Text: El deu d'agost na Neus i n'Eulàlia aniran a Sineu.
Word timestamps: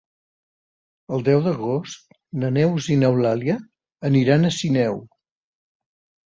El 1.17 1.25
deu 1.27 1.41
d'agost 1.47 2.15
na 2.43 2.49
Neus 2.55 2.87
i 2.95 2.97
n'Eulàlia 3.03 3.59
aniran 4.11 4.49
a 4.49 4.53
Sineu. 4.57 4.99